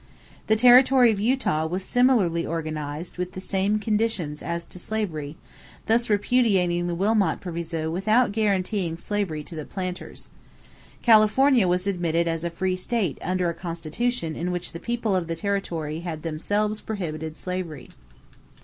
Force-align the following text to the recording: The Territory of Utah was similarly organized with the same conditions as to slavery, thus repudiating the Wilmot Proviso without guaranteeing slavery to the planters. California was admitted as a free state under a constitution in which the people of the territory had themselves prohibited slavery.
The 0.47 0.55
Territory 0.55 1.11
of 1.11 1.19
Utah 1.19 1.67
was 1.67 1.83
similarly 1.85 2.43
organized 2.43 3.19
with 3.19 3.33
the 3.33 3.39
same 3.39 3.77
conditions 3.77 4.41
as 4.41 4.65
to 4.65 4.79
slavery, 4.79 5.37
thus 5.85 6.09
repudiating 6.09 6.87
the 6.87 6.95
Wilmot 6.95 7.39
Proviso 7.39 7.91
without 7.91 8.31
guaranteeing 8.31 8.97
slavery 8.97 9.43
to 9.43 9.53
the 9.55 9.63
planters. 9.63 10.29
California 11.03 11.67
was 11.67 11.85
admitted 11.85 12.27
as 12.27 12.43
a 12.43 12.49
free 12.49 12.75
state 12.75 13.19
under 13.21 13.47
a 13.47 13.53
constitution 13.53 14.35
in 14.35 14.49
which 14.49 14.71
the 14.71 14.79
people 14.79 15.15
of 15.15 15.27
the 15.27 15.35
territory 15.35 15.99
had 15.99 16.23
themselves 16.23 16.81
prohibited 16.81 17.37
slavery. 17.37 17.87